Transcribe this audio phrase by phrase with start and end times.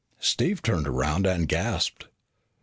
[0.17, 2.07] Steve turned around and gasped.